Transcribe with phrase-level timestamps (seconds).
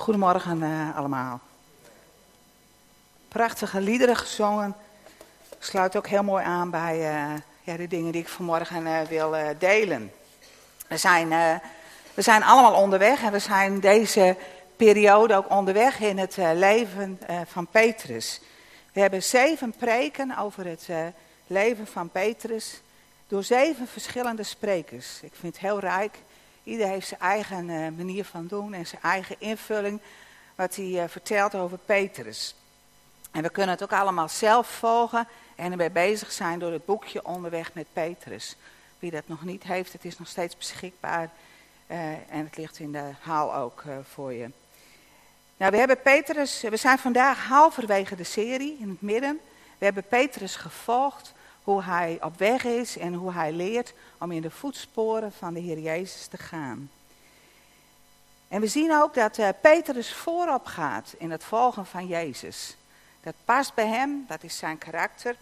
[0.00, 1.40] Goedemorgen uh, allemaal.
[3.28, 4.74] Prachtige liederen gezongen.
[5.58, 9.34] Sluit ook heel mooi aan bij uh, ja, de dingen die ik vanmorgen uh, wil
[9.58, 10.12] delen.
[10.88, 11.28] We zijn,
[12.14, 14.36] we zijn allemaal onderweg en we zijn deze
[14.76, 18.40] periode ook onderweg in het leven van Petrus.
[18.92, 20.88] We hebben zeven preken over het
[21.46, 22.80] leven van Petrus
[23.28, 25.20] door zeven verschillende sprekers.
[25.22, 26.18] Ik vind het heel rijk.
[26.62, 30.00] Ieder heeft zijn eigen uh, manier van doen en zijn eigen invulling
[30.54, 32.54] wat hij uh, vertelt over Petrus.
[33.30, 37.24] En we kunnen het ook allemaal zelf volgen en erbij bezig zijn door het boekje
[37.24, 38.56] Onderweg met Petrus.
[38.98, 41.30] Wie dat nog niet heeft, het is nog steeds beschikbaar
[41.86, 44.50] uh, en het ligt in de haal ook voor je.
[45.56, 49.40] Nou, we hebben Petrus, we zijn vandaag halverwege de serie in het midden.
[49.78, 51.32] We hebben Petrus gevolgd
[51.70, 55.60] hoe hij op weg is en hoe hij leert om in de voetsporen van de
[55.60, 56.90] Heer Jezus te gaan.
[58.48, 62.76] En we zien ook dat uh, Petrus voorop gaat in het volgen van Jezus.
[63.22, 65.36] Dat past bij hem, dat is zijn karakter.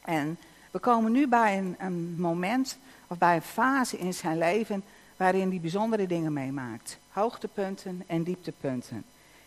[0.00, 0.38] En
[0.70, 4.84] we komen nu bij een, een moment of bij een fase in zijn leven
[5.16, 6.98] waarin hij bijzondere dingen meemaakt.
[7.08, 9.04] Hoogtepunten en dieptepunten.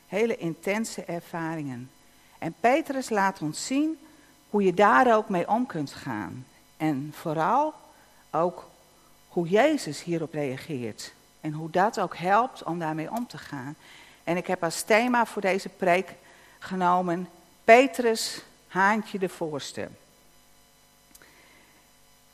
[0.08, 1.90] Hele intense ervaringen.
[2.40, 3.98] En Petrus laat ons zien
[4.50, 6.46] hoe je daar ook mee om kunt gaan.
[6.78, 7.74] En vooral
[8.32, 8.70] ook
[9.28, 11.14] hoe Jezus hierop reageert.
[11.42, 13.76] En hoe dat ook helpt om daarmee om te gaan.
[14.24, 16.14] En ik heb als thema voor deze preek
[16.60, 17.30] genomen
[17.64, 19.88] Petrus, haantje de voorste.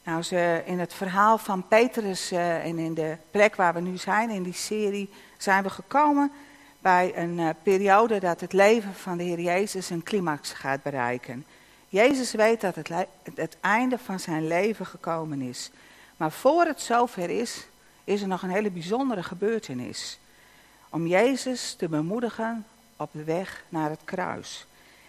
[0.04, 3.98] Nou, ze, in het verhaal van Petrus uh, en in de plek waar we nu
[3.98, 6.32] zijn, in die serie, zijn we gekomen
[6.80, 11.46] bij een uh, periode dat het leven van de Heer Jezus een climax gaat bereiken.
[11.94, 12.90] Jezus weet dat het,
[13.36, 15.72] het einde van zijn leven gekomen is.
[16.18, 17.66] Maar voor het zover is,
[18.04, 20.20] is er nog een hele bijzondere gebeurtenis.
[20.90, 22.66] Om Jezus te bemoedigen
[22.98, 24.66] op de weg naar het kruis.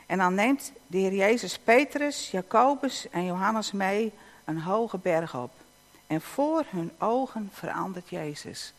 [0.06, 4.12] En dan neemt de Heer Jezus Petrus, Jacobus en Johannes mee
[4.44, 5.52] een hoge berg op.
[6.06, 8.72] En voor hun ogen verandert Jezus.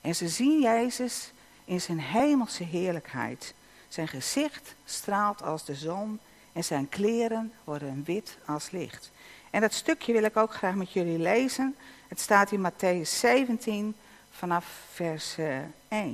[0.00, 1.32] En ze zien Jezus
[1.64, 3.54] in zijn hemelse heerlijkheid.
[3.88, 6.20] Zijn gezicht straalt als de zon
[6.52, 9.10] en zijn kleren worden wit als licht.
[9.50, 11.76] En dat stukje wil ik ook graag met jullie lezen.
[12.08, 13.94] Het staat in Matthäus 17
[14.30, 15.68] vanaf vers 1.
[15.88, 16.04] Eh,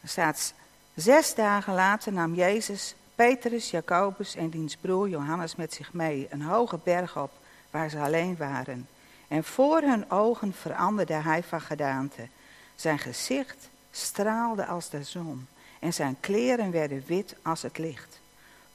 [0.00, 0.54] er staat,
[0.94, 6.42] zes dagen later nam Jezus Petrus, Jacobus en diens broer Johannes met zich mee een
[6.42, 7.32] hoge berg op
[7.70, 8.88] waar ze alleen waren.
[9.28, 12.28] En voor hun ogen veranderde hij van gedaante.
[12.74, 15.46] Zijn gezicht straalde als de zon
[15.78, 18.20] en zijn kleren werden wit als het licht.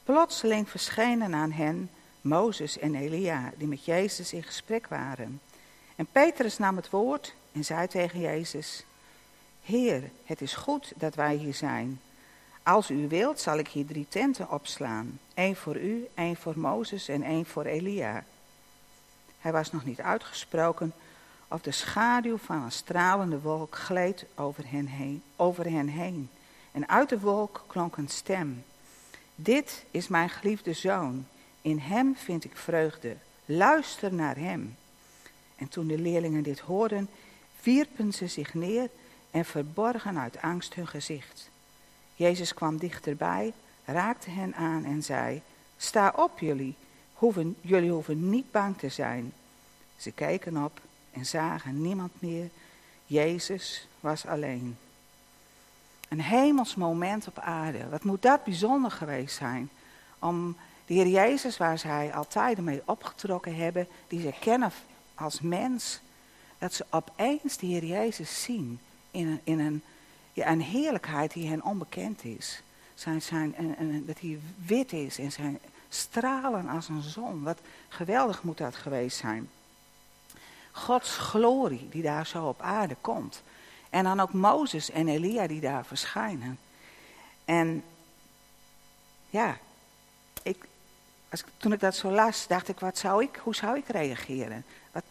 [0.04, 1.90] Plotseling verschenen aan hen
[2.22, 5.42] Mozes en Elia, die met Jezus in gesprek waren.
[5.96, 8.86] En Petrus nam het woord en zei tegen Jezus:
[9.64, 12.00] Heer, het is goed dat wij hier zijn.
[12.64, 17.08] Als u wilt, zal ik hier drie tenten opslaan: één voor u, één voor Mozes
[17.08, 18.24] en één voor Elia.
[19.40, 20.94] Hij was nog niet uitgesproken
[21.48, 25.24] of de schaduw van een stralende wolk gleed over hen heen.
[25.36, 26.30] Over hen heen.
[26.72, 28.64] En uit de wolk klonk een stem.
[29.36, 31.28] Dit is mijn geliefde zoon.
[31.62, 33.16] In hem vind ik vreugde.
[33.46, 34.76] Luister naar hem.
[35.56, 37.10] En toen de leerlingen dit hoorden,
[37.64, 38.90] wierpen ze zich neer
[39.32, 41.50] en verborgen uit angst hun gezicht.
[42.16, 43.54] Jezus kwam dichterbij,
[43.86, 45.42] raakte hen aan en zei:
[45.78, 46.76] Sta op, jullie.
[47.14, 49.34] Hoeven, jullie hoeven niet bang te zijn.
[49.98, 52.50] Ze keken op en zagen niemand meer.
[53.06, 54.78] Jezus was alleen.
[56.12, 57.90] Een hemels moment op aarde.
[57.90, 59.70] Wat moet dat bijzonder geweest zijn?
[60.20, 64.72] Om de Heer Jezus, waar zij altijd mee opgetrokken hebben, die ze kennen
[65.16, 66.00] als mens,
[66.58, 68.80] dat ze opeens de Heer Jezus zien
[69.12, 69.84] in een, in een,
[70.34, 72.62] ja, een heerlijkheid die hen onbekend is.
[72.94, 77.44] Zijn, zijn, en, dat hij wit is en zijn stralen als een zon.
[77.44, 79.50] Wat geweldig moet dat geweest zijn.
[80.72, 83.44] Gods glorie die daar zo op aarde komt.
[83.92, 86.60] En dan ook Mozes en Elia die daar verschijnen.
[87.46, 87.84] En
[89.30, 89.58] ja,
[90.44, 90.66] ik,
[91.30, 94.66] als, toen ik dat zo las, dacht ik, wat zou ik, hoe zou ik reageren?
[94.92, 95.04] Wat,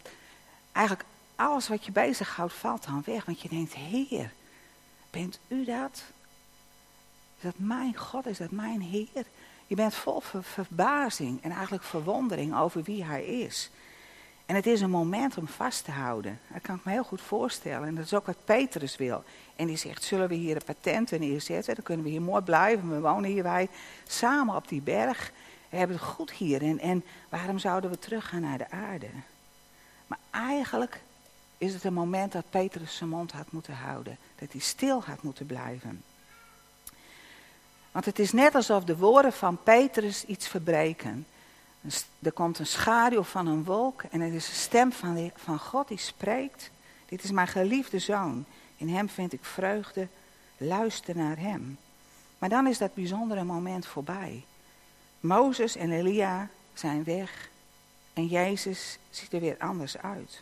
[0.71, 3.25] eigenlijk alles wat je bezighoudt valt dan weg.
[3.25, 4.31] Want je denkt, Heer,
[5.09, 6.03] bent u dat?
[7.37, 8.25] Is dat mijn God?
[8.25, 9.25] Is dat mijn Heer?
[9.67, 13.69] Je bent vol verbazing en eigenlijk verwondering over wie Hij is.
[14.51, 16.39] En het is een moment om vast te houden.
[16.53, 17.87] Dat kan ik me heel goed voorstellen.
[17.87, 19.23] En dat is ook wat Petrus wil.
[19.55, 21.75] En die zegt, zullen we hier een patent neerzetten?
[21.75, 22.89] Dan kunnen we hier mooi blijven.
[22.89, 23.69] We wonen hier wij
[24.07, 25.31] samen op die berg.
[25.69, 26.61] We hebben het goed hier.
[26.61, 29.07] En, en waarom zouden we teruggaan naar de aarde?
[30.07, 31.01] Maar eigenlijk
[31.57, 34.17] is het een moment dat Petrus zijn mond had moeten houden.
[34.35, 36.03] Dat hij stil had moeten blijven.
[37.91, 41.25] Want het is net alsof de woorden van Petrus iets verbreken.
[42.19, 45.87] Er komt een schaduw van een wolk en het is de stem van, van God
[45.87, 46.71] die spreekt.
[47.05, 48.45] Dit is mijn geliefde zoon.
[48.75, 50.07] In hem vind ik vreugde.
[50.57, 51.77] Luister naar hem.
[52.37, 54.43] Maar dan is dat bijzondere moment voorbij.
[55.19, 57.49] Mozes en Elia zijn weg
[58.13, 60.41] en Jezus ziet er weer anders uit.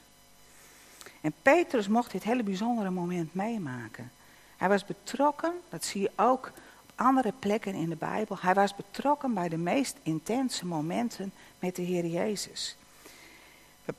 [1.22, 4.12] En Petrus mocht dit hele bijzondere moment meemaken.
[4.58, 6.52] Hij was betrokken, dat zie je ook
[7.00, 8.38] andere plekken in de Bijbel.
[8.40, 12.78] Hij was betrokken bij de meest intense momenten met de Heer Jezus.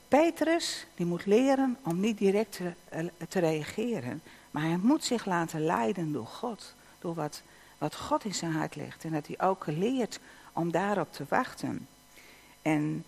[0.07, 4.21] Petrus die moet leren om niet direct te, eh, te reageren,
[4.51, 7.41] maar hij moet zich laten leiden door God, door wat,
[7.77, 9.03] wat God in zijn hart legt.
[9.03, 10.19] En dat hij ook leert
[10.53, 11.87] om daarop te wachten.
[12.61, 13.05] En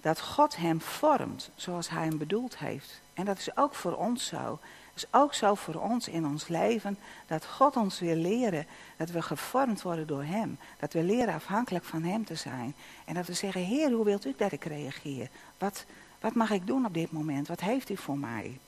[0.00, 3.00] dat God hem vormt zoals hij hem bedoeld heeft.
[3.14, 4.58] En dat is ook voor ons zo.
[4.96, 8.66] Is ook zo voor ons in ons leven dat God ons wil leren
[8.96, 10.58] dat we gevormd worden door Hem.
[10.78, 12.74] Dat we leren afhankelijk van Hem te zijn.
[13.04, 15.28] En dat we zeggen, Heer, hoe wilt u dat ik reageer?
[15.58, 15.84] Wat,
[16.20, 17.48] wat mag ik doen op dit moment?
[17.48, 18.58] Wat heeft u voor mij?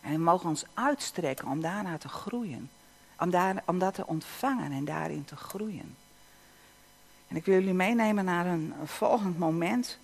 [0.00, 2.70] En we mogen ons uitstrekken om daarna te groeien.
[3.18, 5.96] Om, daar, om dat te ontvangen en daarin te groeien.
[7.28, 9.98] En ik wil jullie meenemen naar een, volgend moment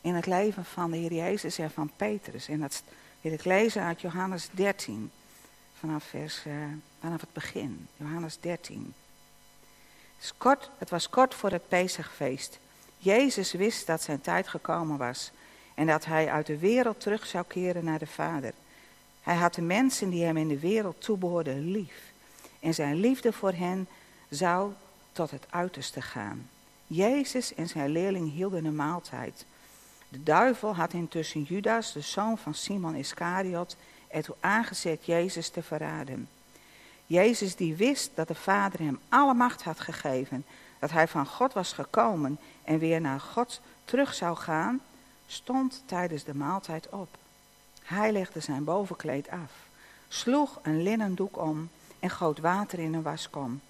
[0.00, 2.48] in het leven van de Heer Jezus en van Petrus.
[2.48, 2.82] En dat
[3.20, 5.10] wil ik lezen uit Johannes 13,
[5.78, 6.54] vanaf, vers, uh,
[7.00, 7.88] vanaf het begin.
[7.96, 8.94] Johannes 13.
[10.18, 12.58] Het, kort, het was kort voor het Pesachfeest.
[12.98, 15.30] Jezus wist dat zijn tijd gekomen was
[15.74, 18.52] en dat hij uit de wereld terug zou keren naar de Vader.
[19.22, 22.12] Hij had de mensen die hem in de wereld toebehoorden lief.
[22.60, 23.88] En zijn liefde voor hen
[24.28, 24.72] zou
[25.12, 26.48] tot het uiterste gaan.
[26.86, 29.44] Jezus en zijn leerling hielden een maaltijd.
[30.10, 33.76] De duivel had intussen Judas, de zoon van Simon Iscariot,
[34.08, 36.28] ertoe aangezet Jezus te verraden.
[37.06, 40.44] Jezus die wist dat de Vader hem alle macht had gegeven,
[40.78, 44.80] dat hij van God was gekomen en weer naar God terug zou gaan,
[45.26, 47.08] stond tijdens de maaltijd op.
[47.82, 49.52] Hij legde zijn bovenkleed af,
[50.08, 51.68] sloeg een linnen doek om
[51.98, 53.60] en goot water in een waskom.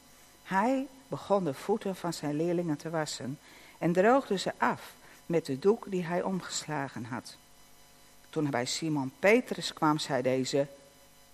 [0.42, 3.38] Hij begon de voeten van zijn leerlingen te wassen
[3.78, 4.92] en droogde ze af
[5.30, 7.36] met de doek die hij omgeslagen had.
[8.30, 10.66] Toen hij bij Simon Petrus kwam, zei deze,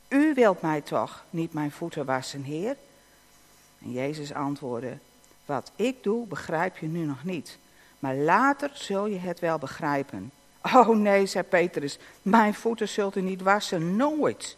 [0.08, 2.76] U wilt mij toch niet mijn voeten wassen, Heer?
[3.78, 4.98] En Jezus antwoordde,
[5.44, 7.58] Wat ik doe, begrijp je nu nog niet,
[7.98, 10.31] maar later zul je het wel begrijpen.
[10.62, 14.56] Oh nee, zei Petrus, mijn voeten zult u niet wassen, nooit.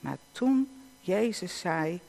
[0.00, 0.70] Maar toen
[1.00, 2.00] Jezus zei,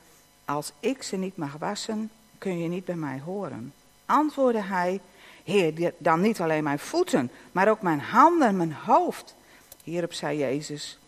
[0.45, 3.73] als ik ze niet mag wassen, kun je niet bij mij horen.
[4.05, 5.01] Antwoordde hij,
[5.43, 9.35] Heer, dan niet alleen mijn voeten, maar ook mijn handen en mijn hoofd.
[9.83, 10.99] Hierop zei Jezus,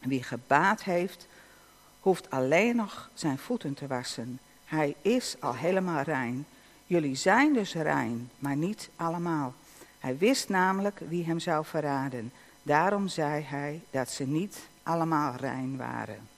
[0.00, 1.26] wie gebaat heeft,
[2.00, 4.38] hoeft alleen nog zijn voeten te wassen.
[4.64, 6.46] Hij is al helemaal rein.
[6.86, 9.54] Jullie zijn dus rein, maar niet allemaal.
[9.98, 12.32] Hij wist namelijk wie hem zou verraden.
[12.62, 16.28] Daarom zei hij dat ze niet allemaal rein waren.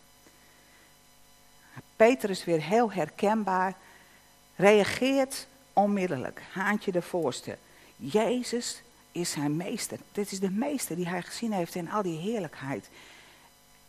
[1.96, 3.74] Petrus weer heel herkenbaar,
[4.56, 7.58] reageert onmiddellijk, haantje de voorste.
[7.96, 8.82] Jezus
[9.12, 9.98] is zijn meester.
[10.12, 12.88] Dit is de meester die hij gezien heeft in al die heerlijkheid.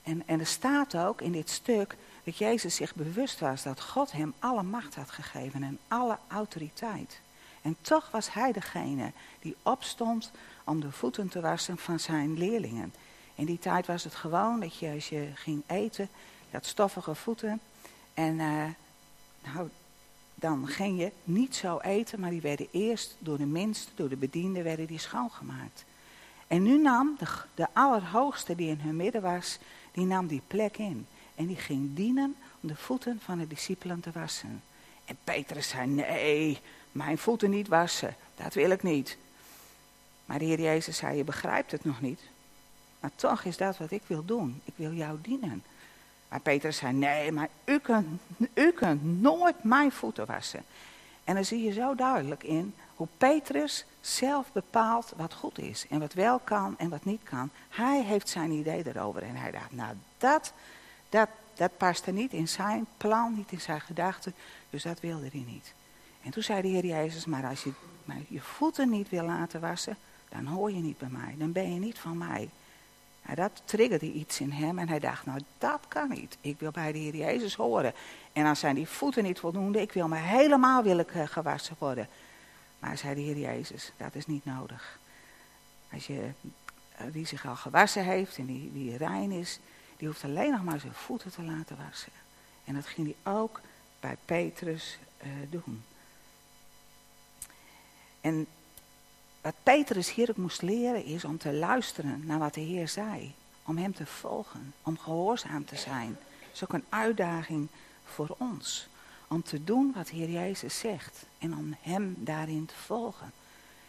[0.04, 4.12] En, en er staat ook in dit stuk dat Jezus zich bewust was dat God
[4.12, 7.20] hem alle macht had gegeven en alle autoriteit.
[7.62, 10.32] En toch was hij degene die opstond
[10.64, 12.94] om de voeten te wassen van zijn leerlingen.
[13.36, 16.10] In die tijd was het gewoon dat je als je ging eten,
[16.50, 17.60] je had stoffige voeten.
[18.14, 18.64] En uh,
[19.44, 19.70] nou,
[20.44, 24.16] dan ging je niet zo eten, maar die werden eerst door de minsten, door de
[24.16, 25.86] bedienden, werden die schoongemaakt.
[26.48, 29.60] En nu nam de, de allerhoogste die in hun midden was,
[29.92, 31.08] die nam die plek in.
[31.36, 34.62] En die ging dienen om de voeten van de discipelen te wassen.
[35.06, 36.60] En Petrus zei, nee,
[36.92, 39.18] mijn voeten niet wassen, dat wil ik niet.
[40.26, 42.22] Maar de Heer Jezus zei, je begrijpt het nog niet.
[43.00, 44.62] Maar toch is dat wat ik wil doen.
[44.64, 45.64] Ik wil jou dienen.
[46.34, 48.08] Maar Petrus zei, nee, maar u kunt,
[48.54, 50.64] u kunt nooit mijn voeten wassen.
[51.24, 55.86] En dan zie je zo duidelijk in hoe Petrus zelf bepaalt wat goed is.
[55.90, 57.50] En wat wel kan en wat niet kan.
[57.70, 59.24] Hij heeft zijn idee erover.
[59.24, 60.54] En hij dacht, nou dat,
[61.10, 64.34] dat, dat paste niet in zijn plan, niet in zijn gedachten.
[64.70, 65.74] Dus dat wilde hij niet.
[66.24, 67.72] En toen zei de Heer Jezus, maar als je
[68.28, 69.98] je voeten niet wil laten wassen,
[70.30, 71.36] dan hoor je niet bij mij.
[71.38, 72.50] Dan ben je niet van mij.
[73.24, 76.38] Nou, dat triggerde iets in hem en hij dacht, nou dat kan niet.
[76.42, 77.94] Ik wil bij de Heer Jezus horen.
[78.34, 81.76] En dan zijn die voeten niet voldoende, ik wil me helemaal wil ik, uh, gewassen
[81.80, 82.08] worden.
[82.80, 85.00] Maar zei de Heer Jezus, dat is niet nodig.
[85.92, 86.30] Als je
[87.12, 89.60] die zich al gewassen heeft en die, die rein is,
[89.98, 92.12] die hoeft alleen nog maar zijn voeten te laten wassen.
[92.66, 93.62] En dat ging hij ook
[94.00, 95.84] bij Petrus uh, doen.
[98.22, 98.48] En
[99.44, 103.34] wat Petrus hier ook moest leren is om te luisteren naar wat de Heer zei.
[103.66, 106.18] Om hem te volgen, om gehoorzaam te zijn.
[106.40, 107.68] Dat is ook een uitdaging
[108.06, 108.88] voor ons.
[109.28, 111.26] Om te doen wat Heer Jezus zegt.
[111.38, 113.32] En om hem daarin te volgen.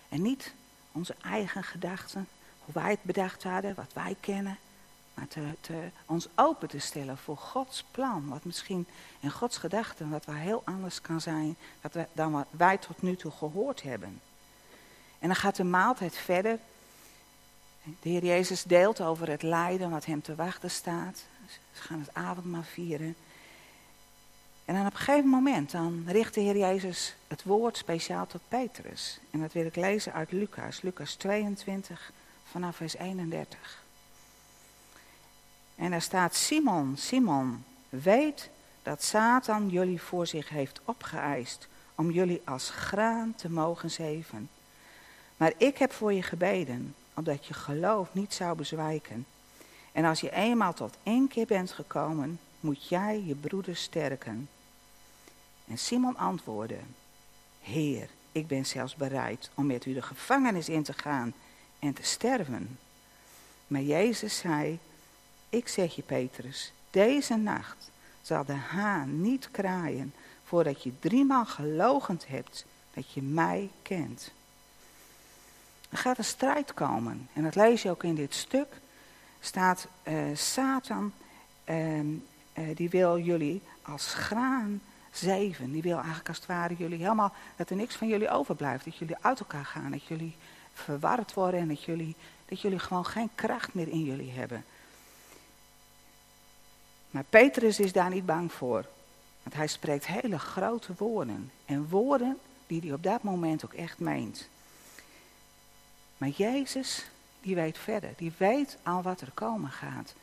[0.08, 0.54] En niet
[0.92, 2.28] onze eigen gedachten,
[2.64, 4.58] hoe wij het bedacht hadden, wat wij kennen.
[5.14, 8.28] Maar te, te, ons open te stellen voor Gods plan.
[8.28, 8.86] Wat misschien
[9.20, 11.56] in Gods gedachten wat wel heel anders kan zijn
[12.12, 14.20] dan wat wij tot nu toe gehoord hebben.
[15.24, 16.58] En dan gaat de maaltijd verder.
[17.82, 21.24] De Heer Jezus deelt over het lijden wat hem te wachten staat.
[21.72, 23.16] Ze gaan het avondmaal vieren.
[24.64, 28.40] En dan op een gegeven moment dan richt de Heer Jezus het woord speciaal tot
[28.48, 29.18] Petrus.
[29.30, 32.12] En dat wil ik lezen uit Lucas, Lucas 22
[32.50, 33.82] vanaf vers 31.
[35.74, 38.50] En daar staat Simon, Simon, weet
[38.82, 44.48] dat Satan jullie voor zich heeft opgeëist om jullie als graan te mogen zeven.
[45.36, 49.26] Maar ik heb voor je gebeden, omdat je geloof niet zou bezwijken.
[49.92, 54.48] En als je eenmaal tot één keer bent gekomen, moet jij je broeder sterken.
[55.68, 56.78] En Simon antwoordde,
[57.60, 61.34] Heer, ik ben zelfs bereid om met u de gevangenis in te gaan
[61.78, 62.78] en te sterven.
[63.66, 64.78] Maar Jezus zei,
[65.48, 67.90] ik zeg je Petrus, deze nacht
[68.22, 70.14] zal de haan niet kraaien
[70.44, 72.64] voordat je driemaal gelogend hebt
[72.94, 74.32] dat je mij kent.
[75.94, 77.28] Er gaat een strijd komen.
[77.32, 78.66] En dat lees je ook in dit stuk.
[79.40, 81.12] Staat uh, Satan,
[81.64, 82.14] uh, uh,
[82.74, 84.80] die wil jullie als graan
[85.12, 85.72] zeven.
[85.72, 88.84] Die wil eigenlijk als het ware jullie helemaal, dat er niks van jullie overblijft.
[88.84, 90.36] Dat jullie uit elkaar gaan, dat jullie
[90.72, 94.64] verward worden en dat jullie, dat jullie gewoon geen kracht meer in jullie hebben.
[97.10, 98.86] Maar Petrus is daar niet bang voor.
[99.42, 101.50] Want hij spreekt hele grote woorden.
[101.64, 104.48] En woorden die hij op dat moment ook echt meent.
[106.18, 107.04] Maar Jezus,
[107.40, 108.12] die weet verder.
[108.16, 110.14] Die weet al wat er komen gaat.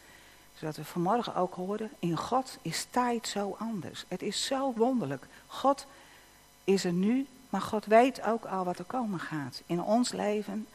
[0.57, 4.05] Zodat we vanmorgen ook hoorden, in God is tijd zo anders.
[4.07, 5.25] Het is zo wonderlijk.
[5.47, 5.85] God
[6.63, 9.61] is er nu, maar God weet ook al wat er komen gaat.
[9.65, 10.67] In ons leven,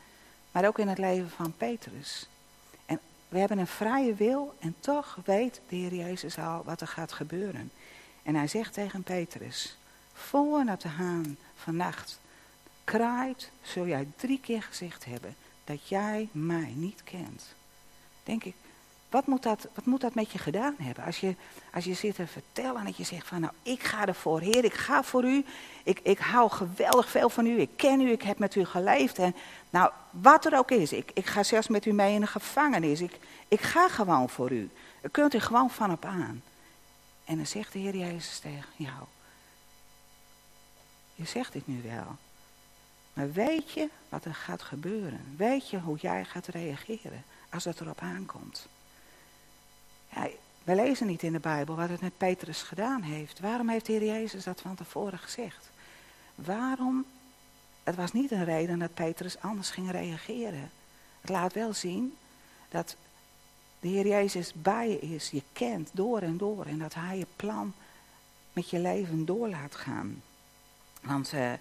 [0.52, 2.28] maar ook in het leven van Petrus.
[2.86, 6.88] En we hebben een vrije wil en toch weet de Heer Jezus al wat er
[6.88, 7.70] gaat gebeuren.
[8.22, 9.76] En hij zegt tegen Petrus,
[10.12, 12.18] voordat de haan vannacht
[12.86, 17.54] kraait, zul jij drie keer gezegd hebben dat jij mij niet kent.
[18.24, 18.54] Denk ik,
[19.10, 21.04] wat moet dat, wat moet dat met je gedaan hebben?
[21.04, 21.34] Als je,
[21.72, 24.64] als je zit te vertellen en dat je zegt van nou ik ga ervoor, Heer,
[24.64, 25.44] ik ga voor u.
[25.84, 29.18] Ik, ik hou geweldig veel van u, ik ken u, ik heb met u geleefd.
[29.18, 29.34] En
[29.70, 33.00] nou, wat er ook is, ik, ik ga zelfs met u mee in de gevangenis.
[33.00, 34.70] Ik, ik ga gewoon voor u.
[35.00, 36.42] Daar kunt u gewoon van op aan.
[37.24, 39.04] En dan zegt de Heer Jezus tegen jou.
[41.14, 42.16] Je zegt dit nu wel.
[43.16, 45.34] Maar weet je wat er gaat gebeuren?
[45.36, 48.68] Weet je hoe jij gaat reageren als het erop aankomt?
[50.64, 53.40] We lezen niet in de Bijbel wat het met Petrus gedaan heeft.
[53.40, 55.70] Waarom heeft de Heer Jezus dat van tevoren gezegd?
[56.34, 57.04] Waarom?
[57.84, 60.70] Het was niet een reden dat Petrus anders ging reageren.
[61.20, 62.16] Het laat wel zien
[62.68, 62.96] dat
[63.80, 67.26] de Heer Jezus bij je is, je kent door en door en dat Hij je
[67.36, 67.74] plan
[68.52, 70.22] met je leven door laat gaan.
[71.02, 71.52] Want uh,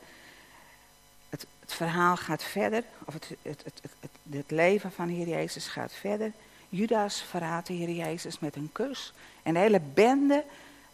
[1.65, 3.81] het, het, verhaal gaat verder, of het, het,
[4.29, 6.31] het, leven van Heer Jezus gaat verder.
[6.69, 9.13] Judas verraadt de Heer Jezus met een kus.
[9.43, 10.43] En de hele bende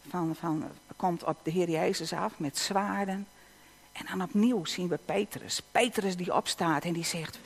[0.10, 0.64] van, van,
[0.96, 3.28] komt op de Heer Jezus af met zwaarden.
[3.92, 5.62] En dan opnieuw zien we Petrus.
[5.72, 7.40] Petrus die opstaat en die zegt,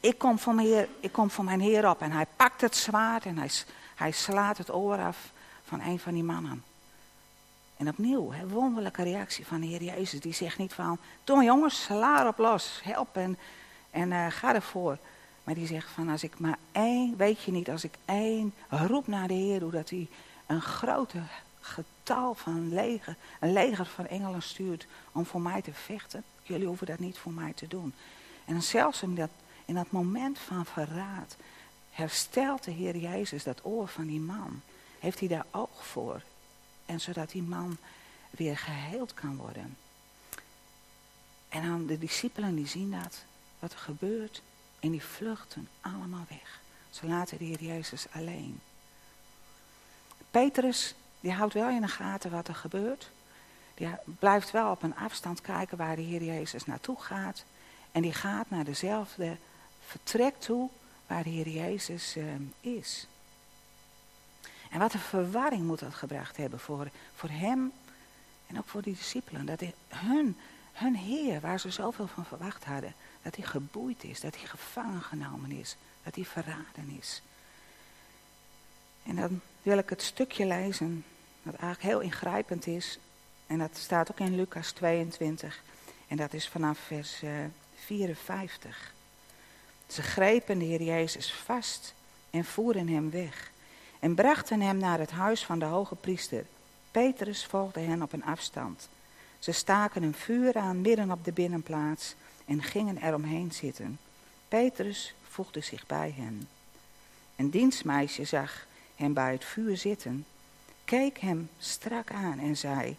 [0.00, 2.00] ik kom voor mijn Heer, ik kom voor mijn Heer op.
[2.00, 3.50] En hij pakt het zwaard en hij,
[3.94, 5.32] hij slaat het oor af
[5.64, 6.64] van een van die mannen.
[7.82, 10.20] En opnieuw, wonderlijke reactie van de Heer Jezus.
[10.20, 13.38] Die zegt niet van, doe jongens, sla op los, help en,
[13.90, 14.98] en uh, ga ervoor.
[15.44, 19.06] Maar die zegt van, als ik maar één, weet je niet, als ik één roep
[19.06, 20.08] naar de Heer, hoe dat hij
[20.46, 21.18] een grote
[21.60, 26.24] getal van leger, een leger van engelen stuurt om voor mij te vechten.
[26.42, 27.94] Jullie hoeven dat niet voor mij te doen.
[28.44, 29.30] En zelfs in dat,
[29.64, 31.36] in dat moment van verraad
[31.90, 34.60] herstelt de Heer Jezus dat oor van die man.
[34.98, 36.22] Heeft hij daar oog voor.
[36.86, 37.76] En zodat die man
[38.30, 39.76] weer geheeld kan worden.
[41.48, 43.24] En dan de discipelen die zien dat,
[43.58, 44.42] wat er gebeurt.
[44.80, 46.60] En die vluchten allemaal weg.
[46.90, 48.60] Ze laten de Heer Jezus alleen.
[50.30, 53.10] Petrus, die houdt wel in de gaten wat er gebeurt.
[53.74, 57.44] Die blijft wel op een afstand kijken waar de Heer Jezus naartoe gaat.
[57.92, 59.36] En die gaat naar dezelfde
[59.86, 60.68] vertrek toe
[61.06, 62.24] waar de Heer Jezus uh,
[62.60, 63.06] is.
[64.72, 67.72] En wat een verwarring moet dat gebracht hebben voor, voor hem
[68.46, 69.46] en ook voor die discipelen.
[69.46, 70.36] Dat hun,
[70.72, 75.02] hun Heer, waar ze zoveel van verwacht hadden, dat hij geboeid is, dat hij gevangen
[75.02, 77.22] genomen is, dat hij verraden is.
[79.02, 81.04] En dan wil ik het stukje lezen,
[81.42, 82.98] dat eigenlijk heel ingrijpend is.
[83.46, 85.62] En dat staat ook in Lucas 22.
[86.08, 87.22] En dat is vanaf vers
[87.74, 88.70] 54.
[88.70, 91.94] Eh, ze grepen de Heer Jezus vast
[92.30, 93.50] en voeren hem weg.
[94.02, 96.44] En brachten hem naar het huis van de hoge priester.
[96.90, 98.88] Petrus volgde hen op een afstand.
[99.38, 103.98] Ze staken een vuur aan midden op de binnenplaats en gingen eromheen zitten.
[104.48, 106.48] Petrus voegde zich bij hen.
[107.36, 108.66] Een dienstmeisje zag
[108.96, 110.26] hem bij het vuur zitten,
[110.84, 112.96] keek hem strak aan en zei: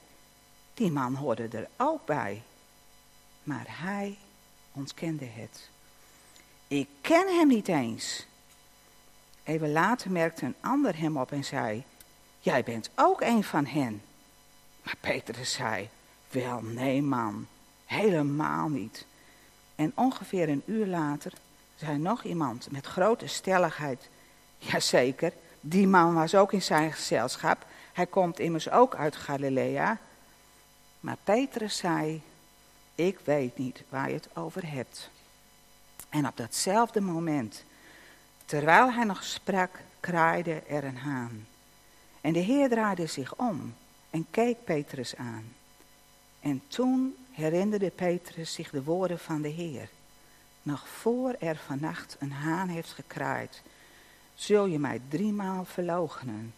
[0.74, 2.42] Die man hoorde er ook bij.
[3.44, 4.18] Maar hij
[4.72, 5.70] ontkende het.
[6.68, 8.26] Ik ken hem niet eens.
[9.44, 11.84] Even later merkte een ander hem op en zei:
[12.40, 14.02] Jij bent ook een van hen.
[14.84, 15.90] Maar Petrus zei:
[16.30, 17.48] Wel, nee, man,
[17.86, 19.06] helemaal niet.
[19.76, 21.34] En ongeveer een uur later
[21.76, 24.10] zei nog iemand met grote stelligheid:
[24.58, 27.66] Jazeker, die man was ook in zijn gezelschap.
[27.94, 29.98] Hij komt immers ook uit Galilea.
[31.00, 32.22] Maar Petrus zei:
[32.96, 35.10] Ik weet niet waar je het over hebt.
[36.10, 37.64] En op datzelfde moment,
[38.46, 41.48] terwijl hij nog sprak, kraaide er een haan.
[42.22, 43.76] En de Heer draaide zich om
[44.10, 45.54] en keek Petrus aan.
[46.40, 49.90] En toen herinnerde Petrus zich de woorden van de Heer.
[50.62, 53.62] Nog voor er vannacht een haan heeft gekraaid,
[54.36, 56.54] zul je mij driemaal verloochenen.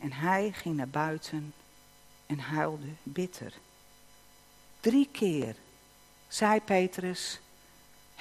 [0.00, 1.54] En hij ging naar buiten
[2.26, 3.52] en huilde bitter.
[4.80, 5.54] Drie keer
[6.28, 7.40] zei Petrus,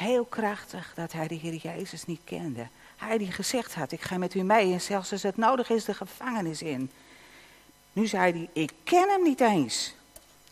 [0.04, 2.68] heel krachtig, dat hij de Heer Jezus niet kende.
[2.96, 5.86] Hij die gezegd had, ik ga met u mee en zelfs als het nodig is
[5.86, 6.92] de gevangenis in.
[7.94, 9.94] Nu zei hij, ik ken hem niet eens.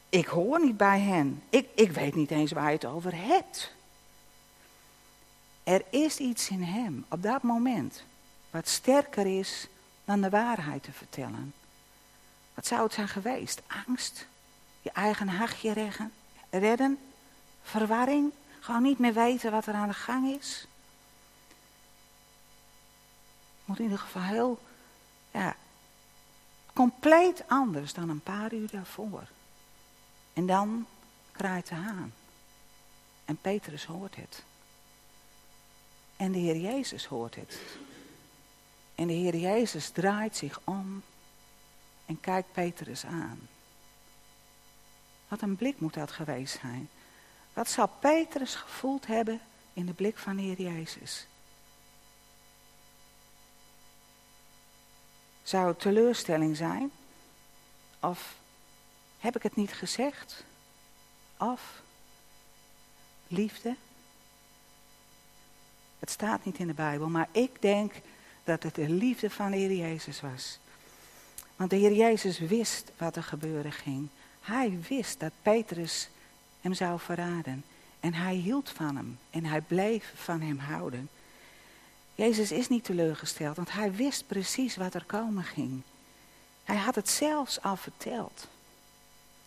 [0.10, 1.43] Ik hoor niet bij hen.
[1.49, 3.73] Ik, ik weet niet eens waar je het over hebt.
[5.63, 8.04] Er is iets in hem op dat moment
[8.49, 9.67] wat sterker is
[10.06, 11.54] dan de waarheid te vertellen.
[12.54, 13.62] Wat zou het zijn geweest?
[13.86, 14.28] Angst?
[14.82, 15.91] Je eigen hachje
[16.49, 16.97] redden?
[17.62, 18.32] Verwarring?
[18.62, 20.67] Gewoon niet meer weten wat er aan de gang is?
[23.65, 24.60] Moet in ieder geval heel,
[25.32, 25.56] ja,
[26.74, 29.24] compleet anders dan een paar uur daarvoor.
[30.34, 30.88] En dan
[31.32, 32.13] kraait de haan.
[33.26, 34.43] En Petrus hoort het.
[36.17, 37.60] En de Heer Jezus hoort het.
[38.95, 41.04] En de Heer Jezus draait zich om
[42.06, 43.39] en kijkt Petrus aan.
[45.28, 46.89] Wat een blik moet dat geweest zijn.
[47.53, 49.41] Wat zal Petrus gevoeld hebben
[49.73, 51.27] in de blik van de Heer Jezus?
[55.43, 56.91] Zou het teleurstelling zijn?
[57.99, 58.35] Of
[59.19, 60.43] heb ik het niet gezegd?
[61.37, 61.81] Of
[63.27, 63.75] liefde?
[65.99, 67.93] Het staat niet in de Bijbel, maar ik denk
[68.43, 70.59] dat het de liefde van de Heer Jezus was.
[71.55, 74.07] Want de Heer Jezus wist wat er gebeuren ging.
[74.41, 76.09] Hij wist dat Petrus
[76.62, 77.63] hem zou verraden.
[78.00, 81.10] En hij hield van hem en hij bleef van hem houden.
[82.15, 85.82] Jezus is niet teleurgesteld, want hij wist precies wat er komen ging.
[86.63, 88.47] Hij had het zelfs al verteld.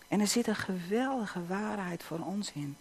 [0.09, 2.77] En er zit een geweldige waarheid voor ons in.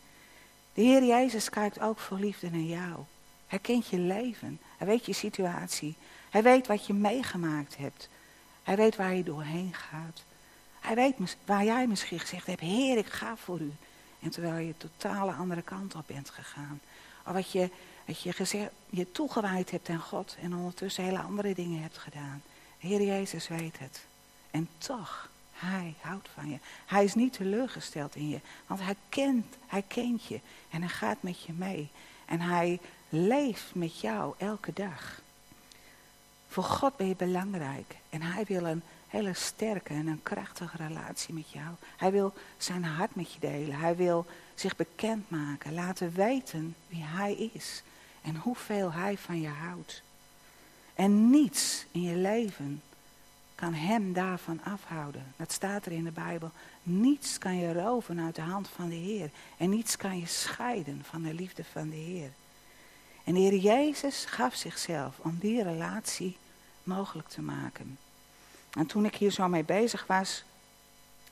[0.73, 2.99] De Heer Jezus kijkt ook voor liefde naar jou.
[3.47, 4.59] Hij kent je leven.
[4.77, 5.95] Hij weet je situatie.
[6.29, 8.09] Hij weet wat je meegemaakt hebt.
[8.63, 10.23] Hij weet waar je doorheen gaat.
[10.79, 13.71] Hij weet waar jij misschien gezegd hebt, Heer, ik ga voor u.
[14.23, 16.81] En terwijl je totale andere kant op bent gegaan.
[17.25, 17.69] Of wat je,
[18.05, 22.41] wat je, gezegd, je toegewijd hebt aan God en ondertussen hele andere dingen hebt gedaan.
[22.77, 24.05] Heer Jezus weet het.
[24.51, 26.57] En toch, Hij houdt van je.
[26.85, 28.39] Hij is niet teleurgesteld in je.
[28.67, 30.39] Want Hij kent, Hij kent je.
[30.69, 31.89] En Hij gaat met je mee.
[32.25, 35.21] En Hij leeft met jou elke dag.
[36.47, 37.95] Voor God ben je belangrijk.
[38.09, 38.83] En Hij wil een
[39.13, 41.75] hele sterke en een krachtige relatie met jou.
[41.97, 43.75] Hij wil zijn hart met je delen.
[43.75, 47.83] Hij wil zich bekendmaken, laten weten wie Hij is
[48.21, 50.01] en hoeveel Hij van je houdt.
[50.93, 52.81] En niets in je leven
[53.55, 55.33] kan Hem daarvan afhouden.
[55.35, 56.51] Dat staat er in de Bijbel.
[56.83, 59.29] Niets kan je roven uit de hand van de Heer.
[59.57, 62.29] En niets kan je scheiden van de liefde van de Heer.
[63.23, 66.37] En de Heer Jezus gaf zichzelf om die relatie
[66.83, 67.97] mogelijk te maken.
[68.73, 70.43] En toen ik hier zo mee bezig was,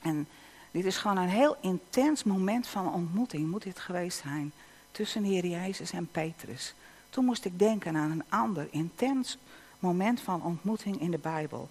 [0.01, 0.27] en
[0.71, 4.51] dit is gewoon een heel intens moment van ontmoeting, moet dit geweest zijn,
[4.91, 6.73] tussen de Heer Jezus en Petrus.
[7.09, 9.37] Toen moest ik denken aan een ander intens
[9.79, 11.69] moment van ontmoeting in de Bijbel.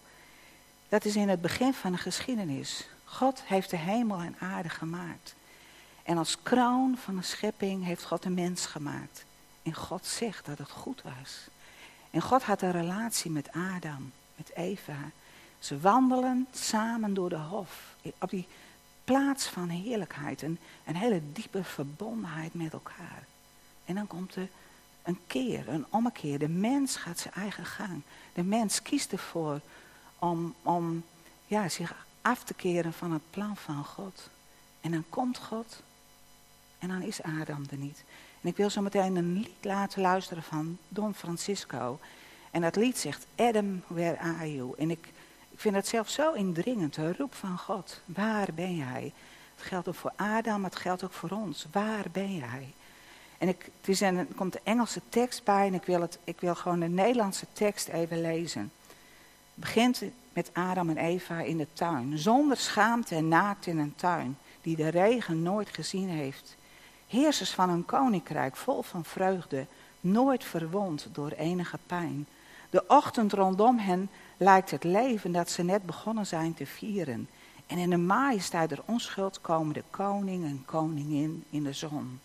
[0.89, 2.89] Dat is in het begin van de geschiedenis.
[3.05, 5.35] God heeft de hemel en aarde gemaakt.
[6.03, 9.25] En als kroon van de schepping heeft God de mens gemaakt.
[9.63, 11.49] En God zegt dat het goed was.
[12.11, 15.11] En God had een relatie met Adam, met Eva.
[15.61, 17.97] Ze wandelen samen door de hof.
[18.19, 18.47] Op die
[19.05, 20.43] plaats van heerlijkheid.
[20.43, 23.25] Een, een hele diepe verbondenheid met elkaar.
[23.85, 24.49] En dan komt er
[25.03, 26.39] een keer, een ommekeer.
[26.39, 28.03] De mens gaat zijn eigen gang.
[28.33, 29.61] De mens kiest ervoor
[30.19, 31.05] om, om
[31.47, 34.31] ja, zich af te keren van het plan van God.
[34.81, 35.83] En dan komt God
[36.79, 38.05] en dan is Adam er niet.
[38.41, 41.99] En ik wil zo meteen een lied laten luisteren van Don Francisco.
[42.51, 44.75] En dat lied zegt, Adam, where are you?
[44.79, 45.09] En ik,
[45.61, 48.01] ik vind het zelf zo indringend, een roep van God.
[48.05, 49.13] Waar ben jij?
[49.55, 51.67] Het geldt ook voor Adam, maar het geldt ook voor ons.
[51.73, 52.73] Waar ben jij?
[53.39, 53.71] En ik,
[54.01, 57.47] er komt de Engelse tekst bij en ik wil, het, ik wil gewoon de Nederlandse
[57.53, 58.61] tekst even lezen.
[58.61, 62.19] Het begint met Adam en Eva in de tuin.
[62.19, 66.57] Zonder schaamte en naakt in een tuin die de regen nooit gezien heeft.
[67.07, 69.67] Heersers van een koninkrijk vol van vreugde,
[70.01, 72.27] nooit verwond door enige pijn.
[72.71, 77.29] De ochtend rondom hen lijkt het leven dat ze net begonnen zijn te vieren.
[77.67, 82.21] En in de majesteit der onschuld komen de koning en koningin in de zon.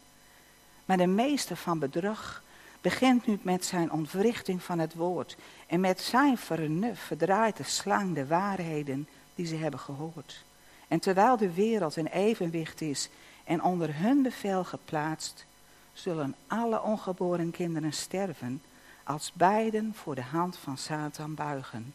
[0.85, 2.43] Maar de meester van bedrog
[2.81, 5.37] begint nu met zijn ontwrichting van het woord.
[5.67, 10.43] En met zijn vernuf verdraait de slang de waarheden die ze hebben gehoord.
[10.87, 13.09] En terwijl de wereld in evenwicht is
[13.43, 15.45] en onder hun bevel geplaatst,
[15.93, 18.61] zullen alle ongeboren kinderen sterven,
[19.05, 21.93] als beiden voor de hand van Satan buigen.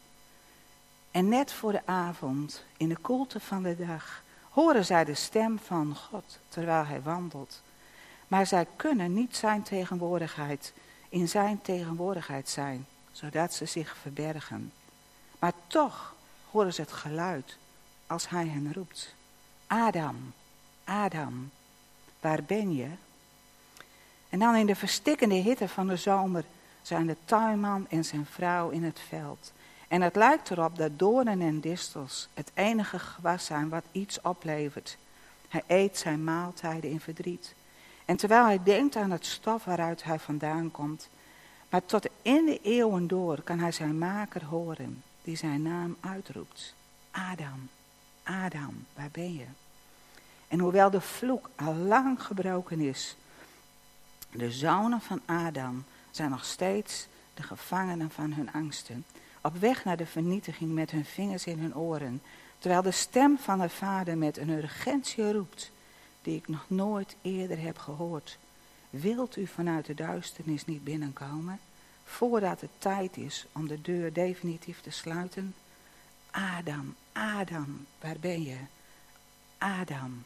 [1.10, 5.58] En net voor de avond, in de koelte van de dag, horen zij de stem
[5.58, 7.62] van God terwijl hij wandelt.
[8.28, 10.72] Maar zij kunnen niet zijn tegenwoordigheid,
[11.08, 14.72] in zijn tegenwoordigheid zijn, zodat ze zich verbergen.
[15.38, 16.14] Maar toch
[16.50, 17.56] horen ze het geluid
[18.06, 19.14] als hij hen roept.
[19.66, 20.32] Adam,
[20.84, 21.50] Adam,
[22.20, 22.88] waar ben je?
[24.28, 26.44] En dan in de verstikkende hitte van de zomer
[26.90, 29.52] zijn de tuinman en zijn vrouw in het veld.
[29.88, 34.96] En het lijkt erop dat doornen en distels het enige gewas zijn wat iets oplevert.
[35.48, 37.54] Hij eet zijn maaltijden in verdriet.
[38.04, 41.08] En terwijl hij denkt aan het stof waaruit hij vandaan komt,
[41.68, 46.74] maar tot in de eeuwen door kan hij zijn maker horen, die zijn naam uitroept.
[47.10, 47.68] Adam,
[48.22, 49.46] Adam, waar ben je?
[50.48, 53.16] En hoewel de vloek al lang gebroken is,
[54.30, 59.04] de zonen van Adam zijn nog steeds de gevangenen van hun angsten,
[59.42, 62.22] op weg naar de vernietiging met hun vingers in hun oren,
[62.58, 65.70] terwijl de stem van de vader met een urgentie roept,
[66.22, 68.38] die ik nog nooit eerder heb gehoord.
[68.90, 71.58] Wilt u vanuit de duisternis niet binnenkomen,
[72.04, 75.54] voordat het tijd is om de deur definitief te sluiten?
[76.30, 78.56] Adam, Adam, waar ben je?
[79.58, 80.24] Adam,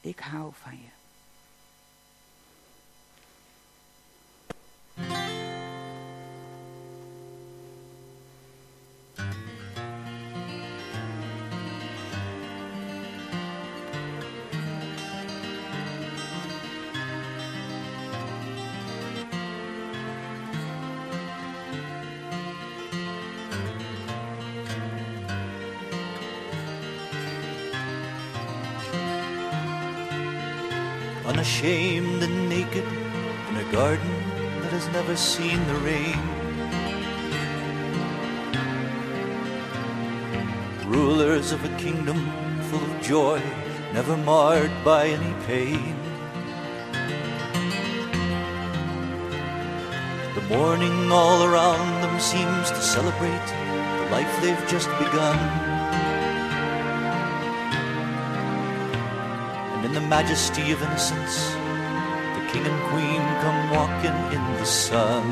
[0.00, 1.03] ik hou van je.
[31.44, 32.86] Unashamed and naked
[33.50, 34.08] in a garden
[34.62, 36.18] that has never seen the rain.
[40.86, 42.32] Rulers of a kingdom
[42.70, 43.42] full of joy,
[43.92, 45.94] never marred by any pain.
[50.34, 53.46] The morning all around them seems to celebrate
[53.98, 55.83] the life they've just begun.
[59.94, 61.50] The majesty of innocence,
[62.34, 65.22] the king and queen come walking in the sun.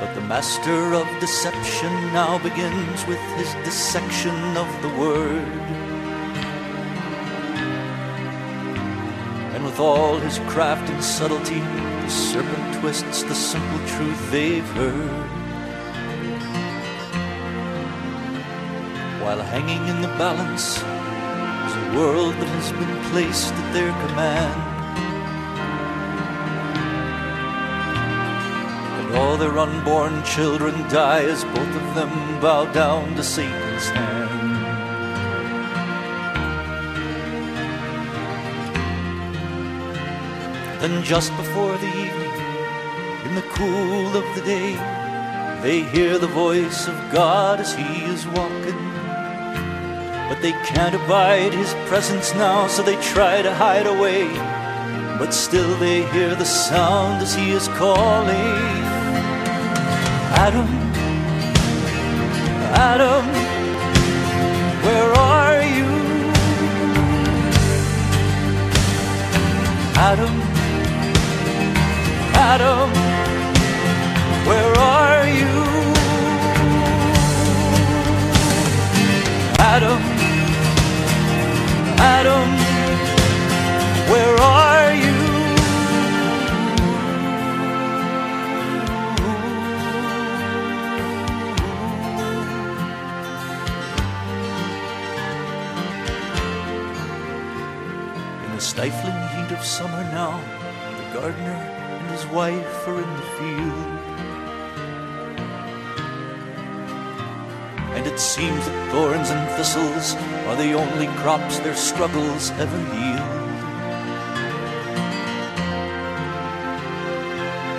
[0.00, 5.60] But the master of deception now begins with his dissection of the word.
[9.54, 15.45] And with all his craft and subtlety, the serpent twists the simple truth they've heard.
[19.26, 24.60] While hanging in the balance is a world that has been placed at their command.
[29.00, 34.30] And all their unborn children die as both of them bow down to Satan's hand.
[40.80, 42.36] Then just before the evening,
[43.26, 44.76] in the cool of the day,
[45.62, 48.95] they hear the voice of God as he is walking.
[50.28, 54.26] But they can't abide his presence now, so they try to hide away.
[55.18, 58.34] But still they hear the sound as he is calling.
[60.44, 60.66] Adam,
[62.74, 63.24] Adam,
[64.84, 65.86] where are you?
[69.96, 70.34] Adam,
[72.34, 72.90] Adam,
[74.46, 75.54] where are you?
[79.58, 80.15] Adam,
[99.56, 100.38] of summer now,
[100.98, 103.88] the gardener and his wife are in the field.
[107.96, 110.14] And it seems that thorns and thistles
[110.46, 113.36] are the only crops their struggles ever yield.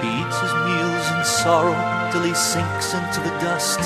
[0.01, 1.77] He eats his meals in sorrow
[2.11, 3.81] till he sinks into the dust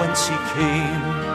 [0.00, 1.27] whence he came.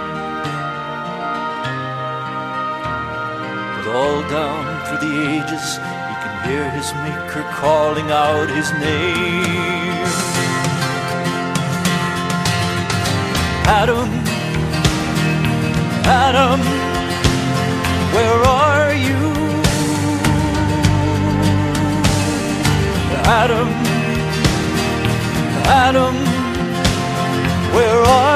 [4.30, 10.04] Down through the ages, he can hear his Maker calling out his name.
[13.66, 14.10] Adam,
[16.06, 16.60] Adam,
[18.14, 19.20] where are you?
[23.26, 23.70] Adam,
[25.66, 26.16] Adam,
[27.74, 28.33] where are you?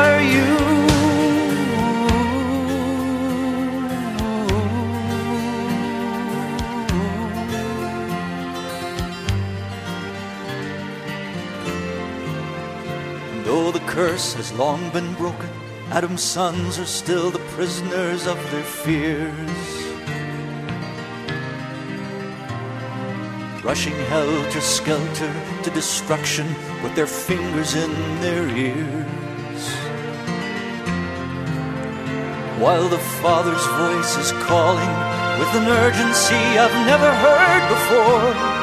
[13.97, 15.49] Curse has long been broken,
[15.89, 19.63] Adam's sons are still the prisoners of their fears.
[23.63, 25.33] Rushing helter skelter
[25.63, 26.45] to destruction
[26.83, 29.61] with their fingers in their ears.
[32.61, 34.93] While the Father's voice is calling
[35.39, 38.56] with an urgency I've never heard before.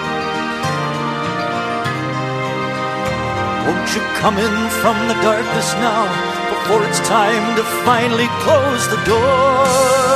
[3.66, 6.04] Won't you come in from the darkness now
[6.50, 10.13] before it's time to finally close the door?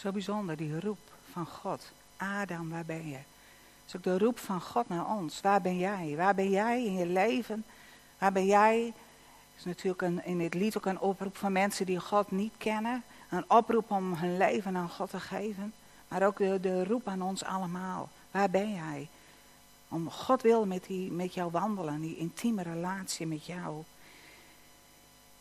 [0.00, 0.98] Zo bijzonder, die roep
[1.32, 1.92] van God.
[2.16, 3.14] Adam, waar ben je?
[3.14, 3.24] Het
[3.86, 5.40] is ook de roep van God naar ons.
[5.40, 6.14] Waar ben jij?
[6.16, 7.64] Waar ben jij in je leven?
[8.18, 8.92] Waar ben jij?
[9.56, 13.02] Is natuurlijk een, in dit lied ook een oproep van mensen die God niet kennen.
[13.30, 15.72] Een oproep om hun leven aan God te geven.
[16.08, 18.08] Maar ook de, roep aan ons allemaal.
[18.30, 19.08] Waar ben jij?
[19.88, 23.82] Om God wil met, die, met jou wandelen, die intieme relatie met jou.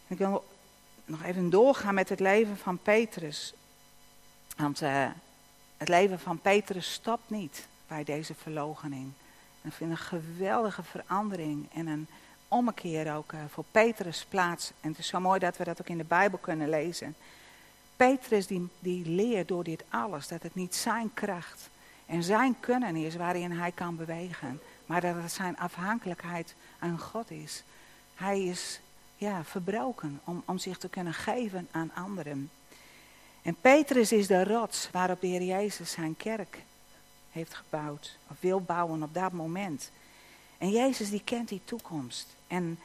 [0.07, 0.45] Ik wil
[1.05, 3.53] nog even doorgaan met het leven van Petrus.
[4.57, 5.07] Want eh,
[5.77, 9.11] het leven van Petrus stopt niet bij deze verloochening.
[9.61, 12.07] Ik vind een geweldige verandering en een
[12.47, 14.71] ommekeer ook eh, voor Petrus plaats.
[14.81, 17.15] En het is zo mooi dat we dat ook in de Bijbel kunnen lezen.
[17.99, 21.69] Petrus die, die leert door dit alles dat het niet zijn kracht
[22.05, 24.59] en zijn kunnen is waarin hij kan bewegen.
[24.85, 27.63] Maar dat het zijn afhankelijkheid aan God is.
[28.15, 28.79] Hij is
[29.15, 32.49] ja, verbroken om, om zich te kunnen geven aan anderen.
[33.41, 36.63] En Petrus is de rots waarop de Heer Jezus zijn kerk
[37.31, 38.17] heeft gebouwd.
[38.27, 39.91] Of wil bouwen op dat moment.
[40.57, 42.27] En Jezus die kent die toekomst.
[42.47, 42.79] En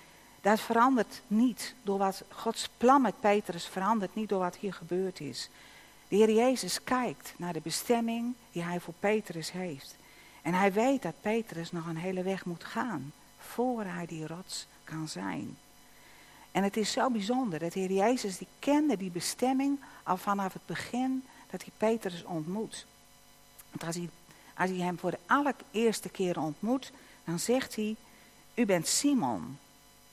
[0.44, 5.20] dat verandert niet door wat Gods plan met Petrus verandert niet door wat hier gebeurd
[5.20, 5.48] is.
[6.08, 9.96] De Heer Jezus kijkt naar de bestemming die hij voor Petrus heeft.
[10.42, 14.66] En hij weet dat Petrus nog een hele weg moet gaan voor hij die rots
[14.84, 15.56] kan zijn.
[16.52, 20.52] En het is zo bijzonder dat de Heer Jezus die kende die bestemming al vanaf
[20.52, 22.86] het begin dat hij Petrus ontmoet.
[23.70, 24.08] Want als hij,
[24.56, 26.92] als hij hem voor de allereerste keer ontmoet,
[27.24, 27.96] dan zegt hij,
[28.54, 29.58] U bent Simon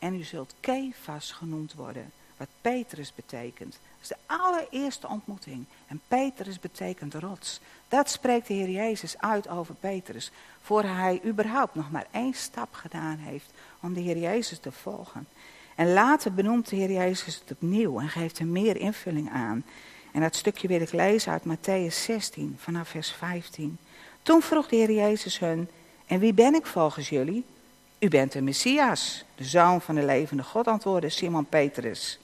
[0.02, 3.72] en u zult Kefas genoemd worden, wat Petrus betekent.
[3.72, 5.66] Dat is de allereerste ontmoeting.
[5.88, 7.60] En Petrus betekent rots.
[7.88, 10.32] Dat spreekt de Heer Jezus uit over Petrus.
[10.62, 15.28] Voor hij überhaupt nog maar één stap gedaan heeft om de Heer Jezus te volgen.
[15.76, 19.64] En later benoemt de Heer Jezus het opnieuw en geeft er meer invulling aan.
[20.12, 23.78] En dat stukje wil ik lezen uit Matthäus 16, vanaf vers 15.
[24.22, 25.70] Toen vroeg de Heer Jezus hun,
[26.06, 27.46] en wie ben ik volgens jullie?
[28.02, 32.20] U bent de Messias, de zoon van de levende God, antwoordde Simon Petrus.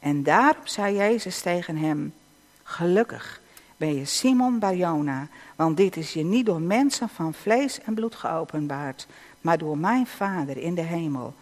[0.00, 2.14] En daarop zei Jezus tegen hem,
[2.62, 3.40] gelukkig
[3.76, 8.14] ben je Simon Barjona, want dit is je niet door mensen van vlees en bloed
[8.14, 9.06] geopenbaard,
[9.40, 11.34] maar door mijn Vader in de hemel.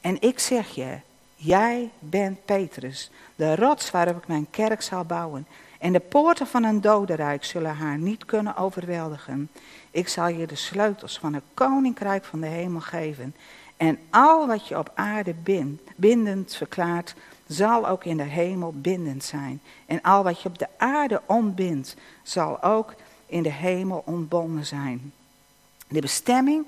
[0.00, 0.98] En ik zeg je,
[1.36, 5.46] jij bent Petrus, de rots waarop ik mijn kerk zal bouwen.
[5.84, 9.50] En de poorten van een dodenrijk zullen haar niet kunnen overweldigen.
[9.90, 13.34] Ik zal je de sleutels van het koninkrijk van de hemel geven.
[13.76, 15.34] En al wat je op aarde
[15.96, 17.14] bindend verklaart,
[17.46, 19.60] zal ook in de hemel bindend zijn.
[19.86, 22.94] En al wat je op de aarde ontbindt, zal ook
[23.26, 25.12] in de hemel ontbonden zijn.
[25.88, 26.66] De bestemming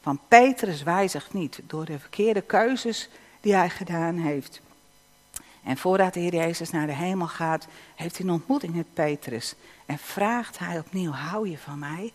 [0.00, 3.08] van Petrus wijzigt niet door de verkeerde keuzes
[3.40, 4.60] die hij gedaan heeft.
[5.62, 9.54] En voordat de Heer Jezus naar de hemel gaat, heeft hij een ontmoeting met Petrus.
[9.86, 12.12] En vraagt hij opnieuw, hou je van mij?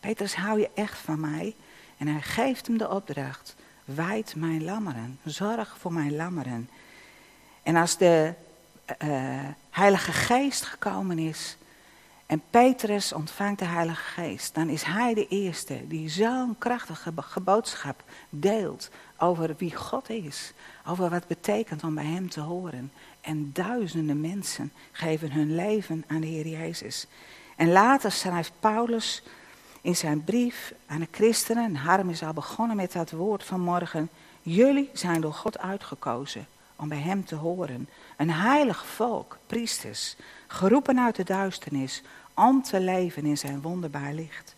[0.00, 1.54] Petrus, hou je echt van mij?
[1.96, 6.68] En hij geeft hem de opdracht, wijd mijn lammeren, zorg voor mijn lammeren.
[7.62, 8.34] En als de
[9.04, 11.56] uh, Heilige Geest gekomen is
[12.30, 18.02] en Petrus ontvangt de Heilige Geest, dan is hij de eerste die zo'n krachtige boodschap
[18.28, 20.52] deelt over wie God is,
[20.86, 22.92] over wat het betekent om bij Hem te horen.
[23.20, 27.06] En duizenden mensen geven hun leven aan de Heer Jezus.
[27.56, 29.22] En later schrijft Paulus
[29.80, 33.60] in zijn brief aan de christenen, en Harm is al begonnen met dat woord van
[33.60, 34.10] morgen,
[34.42, 37.88] jullie zijn door God uitgekozen om bij Hem te horen.
[38.16, 40.16] Een heilig volk, priesters,
[40.46, 42.02] geroepen uit de duisternis,
[42.48, 44.54] om te leven in zijn wonderbaar licht.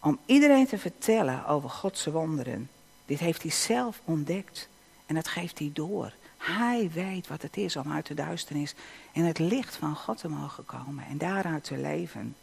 [0.00, 2.70] Om iedereen te vertellen over Gods wonderen.
[3.06, 4.68] Dit heeft hij zelf ontdekt
[5.06, 6.12] en dat geeft hij door.
[6.36, 8.74] Hij weet wat het is om uit de duisternis
[9.12, 12.36] in het licht van God te mogen komen en daaruit te leven.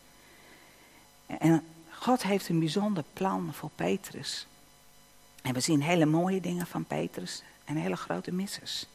[1.25, 4.47] En God heeft een bijzonder plan voor Petrus.
[5.41, 8.87] En we zien hele mooie dingen van Petrus en hele grote missers.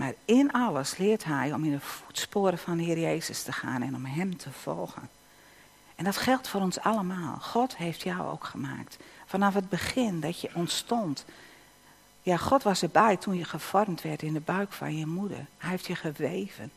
[0.00, 3.82] Maar in alles leert hij om in de voetsporen van de Heer Jezus te gaan
[3.82, 5.08] en om Hem te volgen.
[5.94, 7.36] En dat geldt voor ons allemaal.
[7.40, 8.96] God heeft jou ook gemaakt.
[9.26, 11.24] Vanaf het begin dat je ontstond.
[12.22, 15.46] Ja, God was erbij toen je gevormd werd in de buik van je moeder.
[15.58, 16.72] Hij heeft je geweven.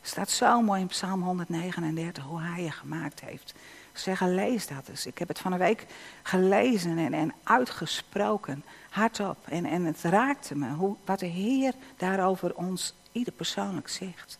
[0.00, 3.54] Het staat zo mooi in Psalm 139 hoe hij je gemaakt heeft.
[3.98, 5.06] Zeggen, lees dat eens.
[5.06, 5.86] Ik heb het van een week
[6.22, 9.36] gelezen en, en uitgesproken, hardop.
[9.48, 14.38] En, en het raakte me, hoe, wat de Heer daarover ons, ieder persoonlijk zegt.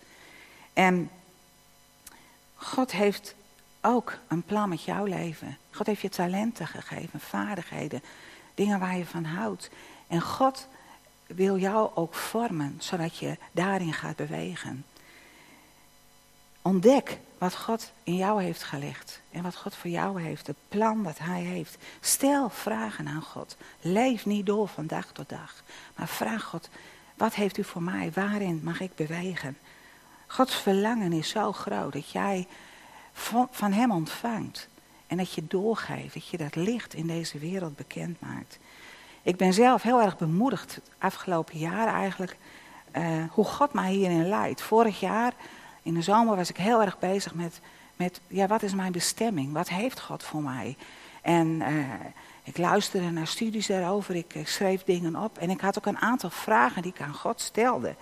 [0.72, 1.10] En
[2.54, 3.34] God heeft
[3.80, 5.56] ook een plan met jouw leven.
[5.70, 8.02] God heeft je talenten gegeven, vaardigheden,
[8.54, 9.70] dingen waar je van houdt.
[10.06, 10.68] En God
[11.26, 14.84] wil jou ook vormen, zodat je daarin gaat bewegen.
[16.62, 21.02] Ontdek wat God in jou heeft gelegd en wat God voor jou heeft, het plan
[21.02, 21.76] dat Hij heeft.
[22.00, 23.56] Stel vragen aan God.
[23.80, 25.62] Leef niet door van dag tot dag,
[25.96, 26.68] maar vraag God,
[27.16, 28.10] wat heeft u voor mij?
[28.14, 29.56] Waarin mag ik bewegen?
[30.26, 32.46] Gods verlangen is zo groot dat jij
[33.12, 34.68] van, Hem ontvangt
[35.06, 38.58] en dat je doorgeeft, dat je dat licht in deze wereld bekend maakt.
[39.22, 42.36] Ik ben zelf heel erg bemoedigd, het afgelopen jaar eigenlijk,
[42.96, 44.60] uh, hoe God mij hierin leidt.
[44.60, 45.32] Vorig jaar
[45.88, 47.60] in de zomer was ik heel erg bezig met,
[47.96, 49.52] met ja, wat is mijn bestemming?
[49.52, 50.76] Wat heeft God voor mij?
[51.22, 51.84] En uh,
[52.42, 55.38] ik luisterde naar studies daarover, ik, schreef dingen op.
[55.38, 57.94] En ik had ook een aantal vragen die ik aan God stelde.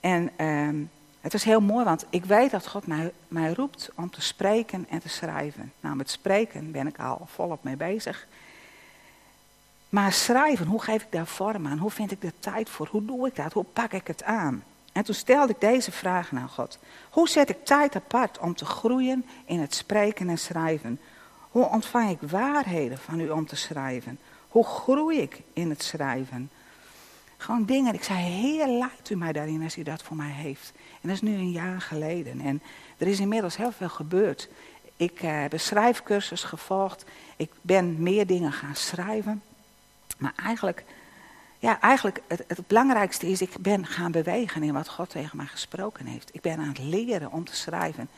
[0.00, 0.86] En uh,
[1.20, 4.86] het was heel mooi, want ik weet dat God mij, mij roept om te spreken
[4.88, 5.72] en te schrijven.
[5.80, 8.26] Nou, met spreken ben ik al volop mee bezig.
[9.88, 11.78] Maar schrijven, hoe geef ik daar vorm aan?
[11.78, 12.88] Hoe vind ik de tijd voor?
[12.90, 13.52] Hoe doe ik dat?
[13.52, 14.62] Hoe pak ik het aan?
[14.92, 16.78] En toen stelde ik deze vraag aan God.
[17.10, 21.00] Hoe zet ik tijd apart om te groeien in het spreken en schrijven?
[21.50, 24.18] Hoe ontvang ik waarheden van u om te schrijven?
[24.48, 26.50] Hoe groei ik in het schrijven?
[27.36, 27.94] Gewoon dingen.
[27.94, 30.72] Ik zei, Heer, leidt u mij daarin als u dat voor mij heeft.
[30.74, 32.40] En dat is nu een jaar geleden.
[32.40, 32.62] En
[32.98, 34.48] er is inmiddels heel veel gebeurd.
[34.96, 37.04] Ik uh, heb een schrijfcursus gevolgd.
[37.36, 39.42] Ik ben meer dingen gaan schrijven.
[40.18, 40.84] Maar eigenlijk
[41.60, 45.46] ja, eigenlijk het, het, belangrijkste is, ik ben gaan bewegen in wat God tegen mij
[45.46, 46.30] gesproken heeft.
[46.32, 48.08] Ik ben aan het leren om te schrijven.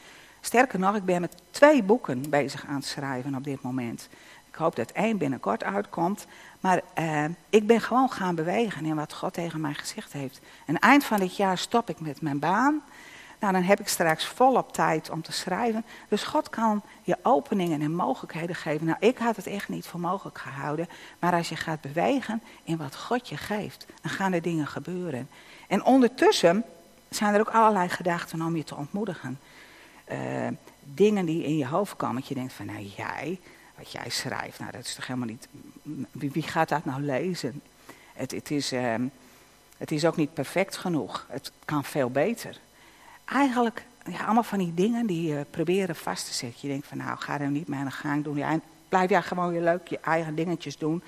[0.40, 4.09] Sterker nog, ik ben met twee boeken bezig aan het schrijven op dit moment.
[4.49, 6.26] Ik hoop dat één binnenkort uitkomt.
[6.61, 10.40] Maar uh, ik ben gewoon gaan bewegen in wat God tegen mij gezegd heeft.
[10.66, 12.82] En eind van dit jaar stop ik met mijn baan.
[13.43, 15.84] Nou, dan heb ik straks volop tijd om te schrijven.
[16.09, 18.86] Dus God kan je openingen en mogelijkheden geven.
[18.86, 20.88] Nou, ik had het echt niet voor mogelijk gehouden.
[21.18, 25.28] Maar als je gaat bewegen in wat God je geeft, dan gaan er dingen gebeuren.
[25.68, 26.64] En ondertussen
[27.09, 29.38] zijn er ook allerlei gedachten om je te ontmoedigen.
[30.12, 30.18] Uh,
[30.80, 33.40] dingen die in je hoofd komen, dat je denkt van, nou jij,
[33.74, 35.49] wat jij schrijft, nou dat is toch helemaal niet,
[36.32, 37.62] wie, gaat dat nou lezen?
[38.12, 38.95] Het, het, is, uh,
[39.76, 42.61] het is ook niet perfect genoeg, het kan veel beter
[43.33, 46.59] eigenlijk ja, allemaal van die dingen die je proberen vast te zetten.
[46.62, 48.37] Je denkt van nou, ga er niet mee aan de gang doen.
[48.37, 51.03] Ja, blijf ja gewoon je leuk je eigen dingetjes doen.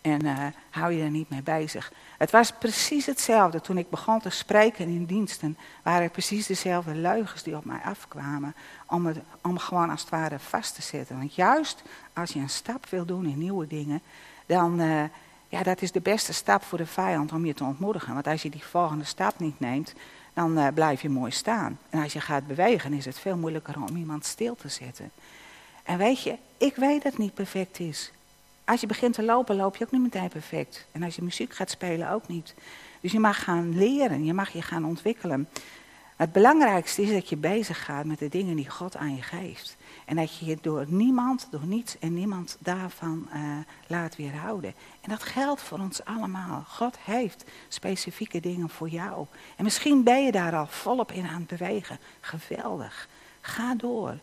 [0.00, 1.92] En uh, hou je er niet mee bezig.
[2.18, 5.58] Het was precies hetzelfde toen ik begon te spreken in diensten.
[5.82, 8.54] Waren precies dezelfde leugens die op mij afkwamen.
[8.86, 11.18] Om het om gewoon als het ware vast te zetten.
[11.18, 14.02] Want juist als je een stap wil doen in nieuwe dingen.
[14.46, 15.02] Dan, uh,
[15.48, 18.14] ja, dat is de beste stap voor de vijand om je te ontmoedigen.
[18.14, 19.94] Want als je die volgende stap niet neemt,
[20.34, 21.78] dan uh, blijf je mooi staan.
[21.90, 25.10] En als je gaat bewegen, is het veel moeilijker om iemand stil te zetten.
[25.82, 28.12] En weet je, ik weet dat het niet perfect is.
[28.64, 30.86] Als je begint te lopen, loop je ook niet meteen perfect.
[30.92, 32.54] En als je muziek gaat spelen, ook niet.
[33.00, 35.48] Dus je mag gaan leren, je mag je gaan ontwikkelen.
[36.16, 39.76] Het belangrijkste is dat je bezig gaat met de dingen die God aan je geeft.
[40.04, 43.40] En dat je je door niemand, door niets en niemand daarvan uh,
[43.86, 44.74] laat weerhouden.
[45.00, 46.64] En dat geldt voor ons allemaal.
[46.68, 49.26] God heeft specifieke dingen voor jou.
[49.56, 51.98] En misschien ben je daar al volop in aan het bewegen.
[52.20, 53.08] Geweldig.
[53.40, 54.18] Ga door.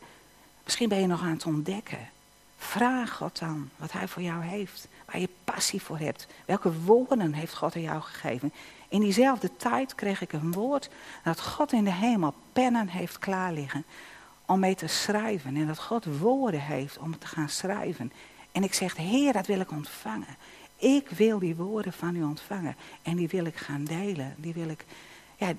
[0.64, 2.10] Misschien ben je nog aan het ontdekken.
[2.58, 4.88] Vraag God dan wat hij voor jou heeft.
[5.06, 6.28] Waar je passie voor hebt.
[6.46, 8.54] Welke woorden heeft God aan jou gegeven?
[8.90, 10.90] In diezelfde tijd kreeg ik een woord
[11.24, 13.86] dat God in de hemel pennen heeft klaar liggen
[14.52, 15.56] om mee te schrijven.
[15.56, 18.12] En dat God woorden heeft om te gaan schrijven.
[18.52, 20.36] En ik zeg, Heer, dat wil ik ontvangen.
[20.76, 22.76] Ik wil die woorden van u ontvangen.
[23.02, 24.36] En die wil ik gaan delen.
[24.38, 24.86] Die wil ik,
[25.38, 25.54] ja,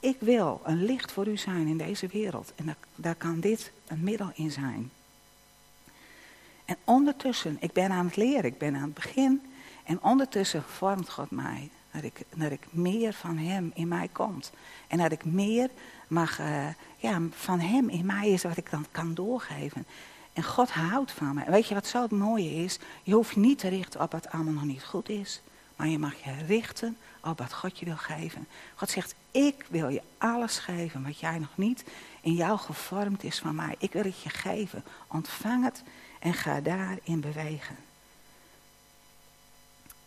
[0.00, 2.52] ik wil een licht voor u zijn in deze wereld.
[2.56, 4.90] En daar, daar kan dit een middel in zijn.
[6.64, 9.42] En ondertussen, ik ben aan het leren, ik ben aan het begin.
[9.84, 11.70] En ondertussen vormt God mij.
[11.90, 14.52] Dat ik, dat ik meer van Hem in mij komt.
[14.88, 15.70] En dat ik meer
[16.14, 19.86] mag, uh, ja, van Hem in mij is wat ik dan kan doorgeven.
[20.32, 21.50] En God houdt van me.
[21.50, 22.78] Weet je wat zo het mooie is?
[23.02, 25.40] Je hoeft niet te richten op wat allemaal nog niet goed is.
[25.76, 28.46] Maar je mag je richten op wat God je wil geven.
[28.74, 31.84] God zegt, ik wil je alles geven wat jij nog niet
[32.20, 33.74] in jou gevormd is van mij.
[33.78, 34.84] Ik wil het je geven.
[35.06, 35.82] Ontvang het
[36.20, 37.76] en ga daarin bewegen.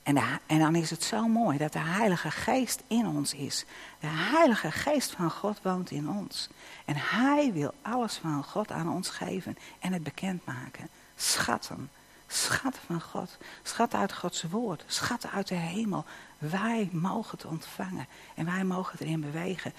[0.08, 3.66] En, en, dan is het zo mooi dat de Heilige Geest in ons is.
[4.00, 6.50] De Heilige Geest van God woont in ons.
[6.86, 10.88] En Hij wil alles van God aan ons geven en het bekendmaken.
[11.16, 11.90] Schatten.
[12.28, 13.38] Schatten van God.
[13.64, 14.84] Schatten uit Gods woord.
[14.88, 16.06] Schatten uit de hemel.
[16.38, 18.08] Wij mogen het ontvangen.
[18.36, 19.74] En wij mogen erin bewegen.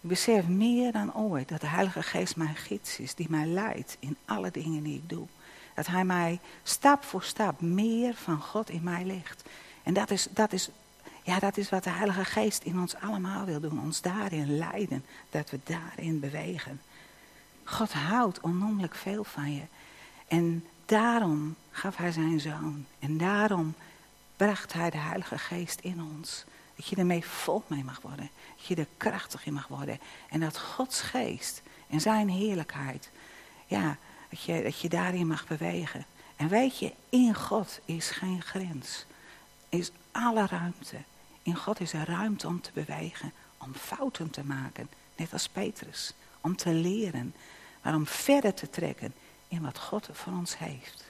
[0.00, 3.14] Ik besef meer dan ooit dat de Heilige Geest mijn gids is.
[3.14, 5.26] Die mij leidt in alle dingen die ik doe.
[5.74, 9.42] Dat Hij mij stap voor stap meer van God in mij legt.
[9.82, 10.70] En dat is, dat is,
[11.22, 13.80] ja, dat is wat de Heilige Geest in ons allemaal wil doen.
[13.80, 16.80] Ons daarin leiden, dat we daarin bewegen.
[17.64, 19.62] God houdt onnoemelijk veel van je.
[20.28, 22.86] En daarom gaf hij zijn zoon.
[22.98, 23.74] En daarom
[24.36, 26.44] bracht hij de Heilige Geest in ons.
[26.76, 28.30] Dat je ermee vol mee mag worden.
[28.56, 29.98] Dat je er krachtig in mag worden.
[30.30, 33.10] En dat Gods geest en zijn heerlijkheid,
[33.66, 33.96] ja,
[34.34, 36.06] dat je, dat je daarin mag bewegen.
[36.36, 39.06] En weet je, in God is geen grens
[39.68, 40.96] is alle ruimte.
[41.42, 46.12] In God is er ruimte om te bewegen, om fouten te maken, net als Petrus.
[46.40, 47.34] Om te leren,
[47.82, 49.14] maar om verder te trekken
[49.48, 51.04] in wat God voor ons heeft.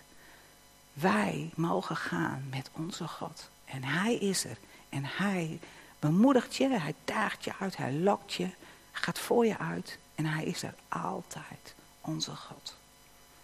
[0.92, 3.50] Wij mogen gaan met onze God.
[3.64, 4.56] En Hij is er.
[4.88, 5.58] En Hij
[5.98, 8.48] bemoedigt je, Hij daagt je uit, Hij lokt je,
[8.92, 9.98] gaat voor je uit.
[10.14, 12.82] En Hij is er altijd, onze God.